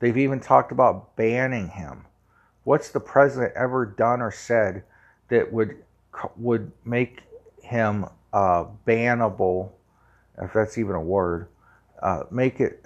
[0.00, 2.06] They've even talked about banning him.
[2.64, 4.82] What's the president ever done or said
[5.28, 5.76] that would
[6.36, 7.20] would make
[7.62, 9.70] him uh, bannable,
[10.40, 11.46] if that's even a word?
[12.02, 12.84] Uh, make it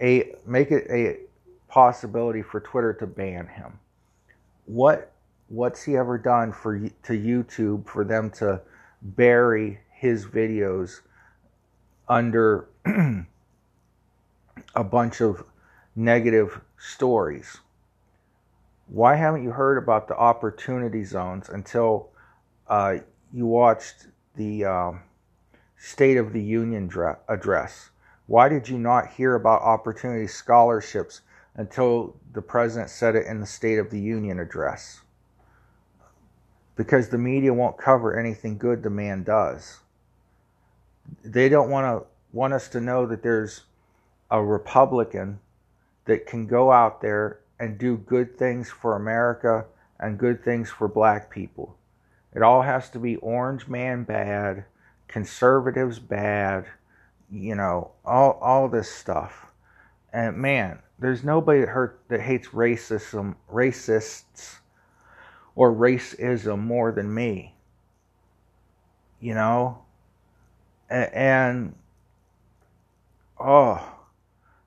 [0.00, 1.18] a make it a
[1.68, 3.78] possibility for Twitter to ban him.
[4.66, 5.12] What
[5.48, 8.60] what's he ever done for to YouTube for them to
[9.00, 11.00] bury his videos
[12.08, 12.68] under
[14.74, 15.44] a bunch of
[15.94, 17.58] negative stories?
[18.88, 22.08] Why haven't you heard about the opportunity zones until
[22.68, 22.96] uh,
[23.32, 25.02] you watched the um,
[25.76, 26.90] State of the Union
[27.28, 27.90] address?
[28.26, 31.20] Why did you not hear about opportunity scholarships
[31.58, 35.00] until the president said it in the State of the Union address?
[36.76, 39.80] Because the media won't cover anything good the man does.
[41.24, 43.62] They don't want to want us to know that there's
[44.30, 45.40] a Republican
[46.04, 49.64] that can go out there and do good things for America
[49.98, 51.76] and good things for black people.
[52.34, 54.64] It all has to be orange man bad,
[55.08, 56.66] conservatives bad,
[57.32, 59.46] you know, all all this stuff.
[60.12, 64.56] And man, there's nobody that hurt that hates racism, racists
[65.54, 67.54] or racism more than me.
[69.20, 69.78] You know?
[70.90, 71.74] And, and
[73.38, 73.96] oh,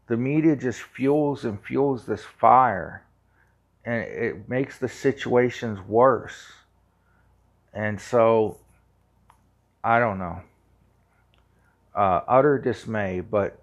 [0.07, 3.03] the media just fuels and fuels this fire
[3.85, 6.51] and it makes the situations worse.
[7.73, 8.57] And so,
[9.83, 10.41] I don't know.
[11.95, 13.60] Uh, utter dismay, but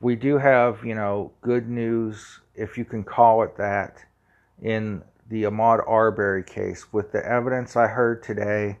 [0.00, 4.04] we do have, you know, good news, if you can call it that,
[4.62, 6.92] in the Ahmaud Arbery case.
[6.92, 8.78] With the evidence I heard today,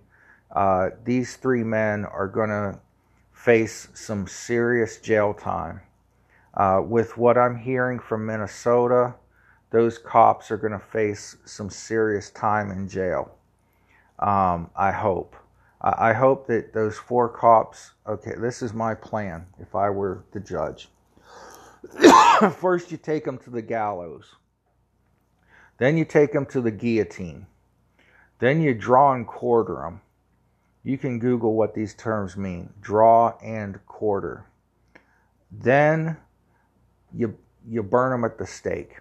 [0.54, 2.78] uh, these three men are going to
[3.32, 5.80] face some serious jail time.
[6.54, 9.14] Uh, with what I'm hearing from Minnesota,
[9.70, 13.34] those cops are going to face some serious time in jail.
[14.18, 15.36] Um, I hope.
[15.80, 20.40] I hope that those four cops, okay, this is my plan if I were the
[20.40, 20.88] judge.
[22.58, 24.34] First, you take them to the gallows.
[25.78, 27.46] Then you take them to the guillotine.
[28.40, 30.00] Then you draw and quarter them.
[30.84, 34.46] You can Google what these terms mean draw and quarter.
[35.50, 36.16] Then
[37.14, 37.36] you
[37.68, 39.00] you burn them at the stake.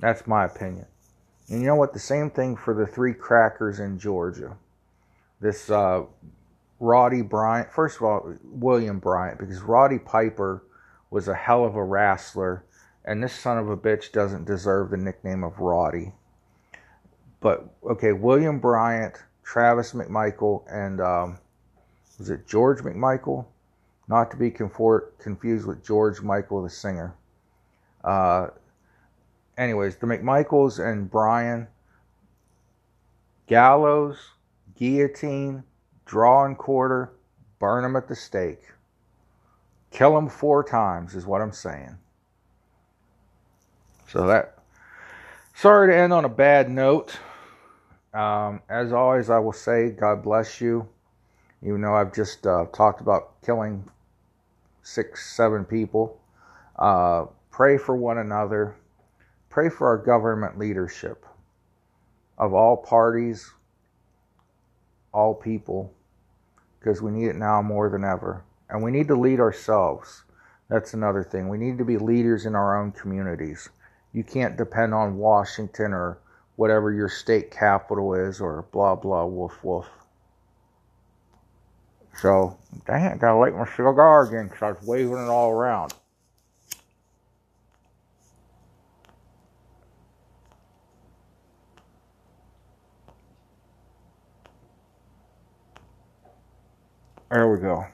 [0.00, 0.86] That's my opinion.
[1.48, 1.92] And you know what?
[1.92, 4.56] The same thing for the three crackers in Georgia.
[5.40, 6.04] This uh,
[6.80, 10.64] Roddy Bryant, first of all, William Bryant, because Roddy Piper
[11.14, 12.64] was a hell of a wrestler,
[13.04, 16.12] and this son of a bitch doesn't deserve the nickname of Roddy.
[17.40, 21.38] But okay, William Bryant, Travis McMichael, and um,
[22.18, 23.46] was it George McMichael?
[24.08, 27.14] not to be confused with George Michael, the singer.
[28.02, 28.48] Uh,
[29.56, 31.66] anyways, the McMichaels and Bryan,
[33.46, 34.18] gallows,
[34.76, 35.64] guillotine,
[36.04, 37.12] draw and quarter,
[37.58, 38.62] burn them at the stake.
[39.94, 41.96] Kill them four times is what I'm saying.
[44.08, 44.58] So that,
[45.54, 47.16] sorry to end on a bad note.
[48.12, 50.88] Um, as always, I will say, God bless you.
[51.62, 53.88] Even though I've just uh, talked about killing
[54.82, 56.20] six, seven people.
[56.76, 58.74] Uh, pray for one another.
[59.48, 61.24] Pray for our government leadership
[62.36, 63.52] of all parties,
[65.12, 65.94] all people,
[66.80, 68.42] because we need it now more than ever.
[68.70, 70.24] And we need to lead ourselves.
[70.68, 71.48] That's another thing.
[71.48, 73.68] We need to be leaders in our own communities.
[74.12, 76.18] You can't depend on Washington or
[76.56, 79.86] whatever your state capital is or blah, blah, woof, woof.
[82.20, 82.56] So,
[82.86, 85.94] dang gotta light my cigar again because I was waving it all around.
[97.30, 97.84] There we go.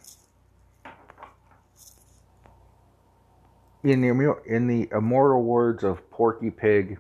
[3.82, 6.98] In the in the immortal words of Porky Pig,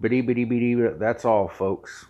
[0.00, 0.74] bitty bitty bitty.
[0.74, 2.06] That's all, folks.